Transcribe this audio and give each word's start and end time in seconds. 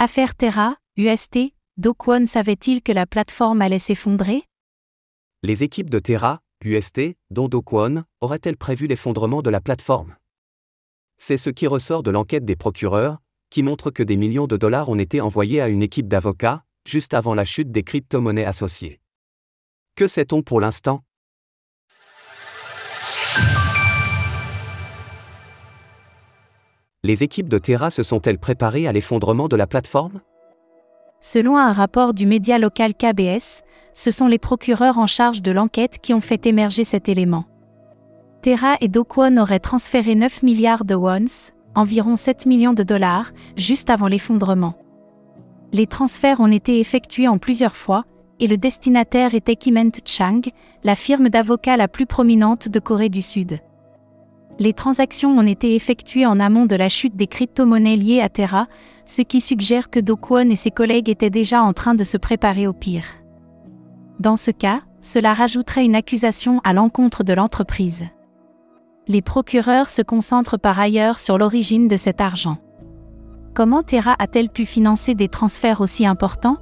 Affaire 0.00 0.36
Terra, 0.36 0.76
UST, 0.96 1.56
Dokwon 1.76 2.24
savait-il 2.26 2.82
que 2.82 2.92
la 2.92 3.04
plateforme 3.04 3.60
allait 3.60 3.80
s'effondrer? 3.80 4.44
Les 5.42 5.64
équipes 5.64 5.90
de 5.90 5.98
Terra, 5.98 6.40
UST, 6.64 7.16
dont 7.30 7.48
Dokwon, 7.48 8.04
auraient-elles 8.20 8.56
prévu 8.56 8.86
l'effondrement 8.86 9.42
de 9.42 9.50
la 9.50 9.60
plateforme? 9.60 10.14
C'est 11.16 11.36
ce 11.36 11.50
qui 11.50 11.66
ressort 11.66 12.04
de 12.04 12.12
l'enquête 12.12 12.44
des 12.44 12.54
procureurs, 12.54 13.18
qui 13.50 13.64
montre 13.64 13.90
que 13.90 14.04
des 14.04 14.16
millions 14.16 14.46
de 14.46 14.56
dollars 14.56 14.88
ont 14.88 15.00
été 15.00 15.20
envoyés 15.20 15.60
à 15.60 15.66
une 15.66 15.82
équipe 15.82 16.06
d'avocats, 16.06 16.62
juste 16.86 17.12
avant 17.12 17.34
la 17.34 17.44
chute 17.44 17.72
des 17.72 17.82
crypto-monnaies 17.82 18.44
associées. 18.44 19.00
Que 19.96 20.06
sait-on 20.06 20.42
pour 20.42 20.60
l'instant? 20.60 21.02
Les 27.08 27.22
équipes 27.22 27.48
de 27.48 27.56
Terra 27.56 27.88
se 27.88 28.02
sont-elles 28.02 28.36
préparées 28.36 28.86
à 28.86 28.92
l'effondrement 28.92 29.48
de 29.48 29.56
la 29.56 29.66
plateforme? 29.66 30.20
Selon 31.20 31.56
un 31.56 31.72
rapport 31.72 32.12
du 32.12 32.26
média 32.26 32.58
local 32.58 32.92
KBS, 32.92 33.62
ce 33.94 34.10
sont 34.10 34.26
les 34.26 34.36
procureurs 34.36 34.98
en 34.98 35.06
charge 35.06 35.40
de 35.40 35.50
l'enquête 35.50 36.00
qui 36.02 36.12
ont 36.12 36.20
fait 36.20 36.44
émerger 36.44 36.84
cet 36.84 37.08
élément. 37.08 37.46
Terra 38.42 38.76
et 38.82 38.88
Dokwon 38.88 39.38
auraient 39.38 39.58
transféré 39.58 40.16
9 40.16 40.42
milliards 40.42 40.84
de 40.84 40.94
wons, 40.94 41.50
environ 41.74 42.14
7 42.14 42.44
millions 42.44 42.74
de 42.74 42.82
dollars, 42.82 43.30
juste 43.56 43.88
avant 43.88 44.08
l'effondrement. 44.08 44.74
Les 45.72 45.86
transferts 45.86 46.40
ont 46.40 46.52
été 46.52 46.78
effectués 46.78 47.26
en 47.26 47.38
plusieurs 47.38 47.74
fois, 47.74 48.04
et 48.38 48.46
le 48.46 48.58
destinataire 48.58 49.34
était 49.34 49.56
Kiment 49.56 49.92
Chang, 50.04 50.42
la 50.84 50.94
firme 50.94 51.30
d'avocats 51.30 51.78
la 51.78 51.88
plus 51.88 52.04
prominente 52.04 52.68
de 52.68 52.78
Corée 52.80 53.08
du 53.08 53.22
Sud. 53.22 53.60
Les 54.60 54.72
transactions 54.72 55.38
ont 55.38 55.46
été 55.46 55.76
effectuées 55.76 56.26
en 56.26 56.40
amont 56.40 56.66
de 56.66 56.74
la 56.74 56.88
chute 56.88 57.14
des 57.14 57.28
crypto-monnaies 57.28 57.96
liées 57.96 58.20
à 58.20 58.28
Terra, 58.28 58.66
ce 59.04 59.22
qui 59.22 59.40
suggère 59.40 59.88
que 59.88 60.00
Do 60.00 60.18
et 60.36 60.56
ses 60.56 60.72
collègues 60.72 61.08
étaient 61.08 61.30
déjà 61.30 61.62
en 61.62 61.72
train 61.72 61.94
de 61.94 62.02
se 62.02 62.16
préparer 62.16 62.66
au 62.66 62.72
pire. 62.72 63.04
Dans 64.18 64.34
ce 64.34 64.50
cas, 64.50 64.80
cela 65.00 65.32
rajouterait 65.32 65.84
une 65.84 65.94
accusation 65.94 66.60
à 66.64 66.72
l'encontre 66.72 67.22
de 67.22 67.32
l'entreprise. 67.32 68.04
Les 69.06 69.22
procureurs 69.22 69.90
se 69.90 70.02
concentrent 70.02 70.58
par 70.58 70.80
ailleurs 70.80 71.20
sur 71.20 71.38
l'origine 71.38 71.86
de 71.86 71.96
cet 71.96 72.20
argent. 72.20 72.58
Comment 73.54 73.84
Terra 73.84 74.16
a-t-elle 74.18 74.50
pu 74.50 74.66
financer 74.66 75.14
des 75.14 75.28
transferts 75.28 75.80
aussi 75.80 76.04
importants? 76.04 76.58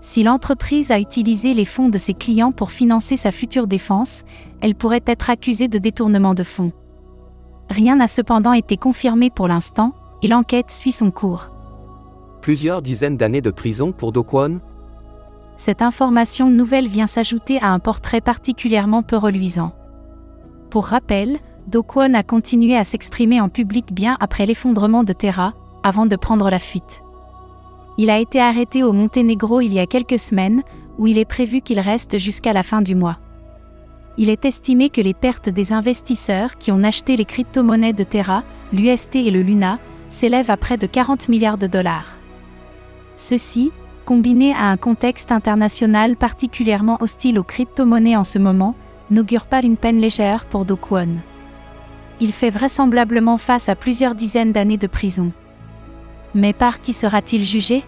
Si 0.00 0.22
l'entreprise 0.22 0.90
a 0.90 1.00
utilisé 1.00 1.54
les 1.54 1.64
fonds 1.64 1.88
de 1.88 1.98
ses 1.98 2.14
clients 2.14 2.52
pour 2.52 2.70
financer 2.70 3.16
sa 3.16 3.32
future 3.32 3.66
défense, 3.66 4.24
elle 4.60 4.74
pourrait 4.74 5.02
être 5.06 5.30
accusée 5.30 5.68
de 5.68 5.78
détournement 5.78 6.34
de 6.34 6.44
fonds. 6.44 6.72
Rien 7.70 7.96
n'a 7.96 8.08
cependant 8.08 8.52
été 8.52 8.76
confirmé 8.76 9.30
pour 9.30 9.48
l'instant, 9.48 9.92
et 10.22 10.28
l'enquête 10.28 10.70
suit 10.70 10.92
son 10.92 11.10
cours. 11.10 11.50
Plusieurs 12.40 12.82
dizaines 12.82 13.16
d'années 13.16 13.42
de 13.42 13.50
prison 13.50 13.92
pour 13.92 14.12
Do 14.12 14.22
Kwon? 14.22 14.60
Cette 15.56 15.82
information 15.82 16.50
nouvelle 16.50 16.88
vient 16.88 17.06
s'ajouter 17.06 17.60
à 17.60 17.72
un 17.72 17.78
portrait 17.78 18.20
particulièrement 18.20 19.02
peu 19.02 19.16
reluisant. 19.16 19.72
Pour 20.70 20.86
rappel, 20.86 21.38
Do 21.66 21.82
Kwon 21.82 22.14
a 22.14 22.22
continué 22.22 22.76
à 22.76 22.84
s'exprimer 22.84 23.40
en 23.40 23.48
public 23.48 23.92
bien 23.92 24.16
après 24.20 24.46
l'effondrement 24.46 25.04
de 25.04 25.12
Terra, 25.12 25.52
avant 25.82 26.06
de 26.06 26.16
prendre 26.16 26.48
la 26.48 26.58
fuite. 26.58 27.02
Il 27.98 28.10
a 28.10 28.18
été 28.18 28.40
arrêté 28.40 28.82
au 28.82 28.92
Monténégro 28.92 29.60
il 29.60 29.74
y 29.74 29.80
a 29.80 29.86
quelques 29.86 30.18
semaines, 30.18 30.62
où 30.98 31.06
il 31.06 31.18
est 31.18 31.24
prévu 31.24 31.60
qu'il 31.60 31.80
reste 31.80 32.18
jusqu'à 32.18 32.52
la 32.52 32.62
fin 32.62 32.80
du 32.80 32.94
mois. 32.94 33.18
Il 34.20 34.30
est 34.30 34.44
estimé 34.44 34.90
que 34.90 35.00
les 35.00 35.14
pertes 35.14 35.48
des 35.48 35.72
investisseurs 35.72 36.58
qui 36.58 36.72
ont 36.72 36.82
acheté 36.82 37.16
les 37.16 37.24
crypto-monnaies 37.24 37.92
de 37.92 38.02
Terra, 38.02 38.42
l'UST 38.72 39.14
et 39.14 39.30
le 39.30 39.42
Luna, 39.42 39.78
s'élèvent 40.08 40.50
à 40.50 40.56
près 40.56 40.76
de 40.76 40.88
40 40.88 41.28
milliards 41.28 41.56
de 41.56 41.68
dollars. 41.68 42.16
Ceci, 43.14 43.70
combiné 44.04 44.52
à 44.54 44.64
un 44.64 44.76
contexte 44.76 45.30
international 45.30 46.16
particulièrement 46.16 46.98
hostile 47.00 47.38
aux 47.38 47.44
crypto-monnaies 47.44 48.16
en 48.16 48.24
ce 48.24 48.40
moment, 48.40 48.74
n'augure 49.10 49.46
pas 49.46 49.62
une 49.62 49.76
peine 49.76 50.00
légère 50.00 50.46
pour 50.46 50.64
Do 50.64 50.76
Kwon. 50.76 51.18
Il 52.20 52.32
fait 52.32 52.50
vraisemblablement 52.50 53.38
face 53.38 53.68
à 53.68 53.76
plusieurs 53.76 54.16
dizaines 54.16 54.50
d'années 54.50 54.76
de 54.78 54.88
prison. 54.88 55.30
Mais 56.34 56.52
par 56.52 56.80
qui 56.80 56.92
sera-t-il 56.92 57.44
jugé? 57.44 57.84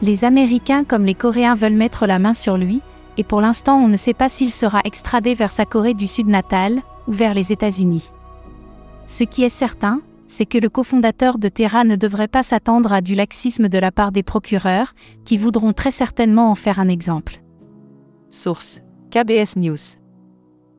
Les 0.00 0.24
Américains 0.24 0.84
comme 0.84 1.04
les 1.04 1.14
Coréens 1.14 1.56
veulent 1.56 1.72
mettre 1.72 2.06
la 2.06 2.20
main 2.20 2.34
sur 2.34 2.56
lui, 2.56 2.80
et 3.16 3.24
pour 3.24 3.40
l'instant 3.40 3.76
on 3.76 3.88
ne 3.88 3.96
sait 3.96 4.14
pas 4.14 4.28
s'il 4.28 4.50
sera 4.50 4.80
extradé 4.84 5.34
vers 5.34 5.52
sa 5.52 5.64
Corée 5.64 5.94
du 5.94 6.06
Sud 6.06 6.28
natale 6.28 6.82
ou 7.06 7.12
vers 7.12 7.34
les 7.34 7.52
États-Unis. 7.52 8.10
Ce 9.06 9.24
qui 9.24 9.44
est 9.44 9.50
certain, 9.50 10.00
c'est 10.26 10.46
que 10.46 10.58
le 10.58 10.68
cofondateur 10.68 11.38
de 11.38 11.48
Terra 11.48 11.84
ne 11.84 11.96
devrait 11.96 12.28
pas 12.28 12.42
s'attendre 12.42 12.92
à 12.92 13.00
du 13.00 13.14
laxisme 13.14 13.68
de 13.68 13.78
la 13.78 13.92
part 13.92 14.12
des 14.12 14.22
procureurs, 14.22 14.94
qui 15.24 15.36
voudront 15.36 15.72
très 15.72 15.90
certainement 15.90 16.50
en 16.50 16.54
faire 16.54 16.78
un 16.78 16.88
exemple. 16.88 17.40
Source 18.30 18.80
KBS 19.10 19.56
News. 19.56 19.76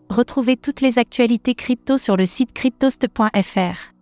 Retrouvez 0.10 0.58
toutes 0.58 0.82
les 0.82 1.00
actualités 1.00 1.56
crypto 1.56 1.98
sur 1.98 2.18
le 2.18 2.26
site 2.26 2.54
cryptost.fr. 2.54 3.94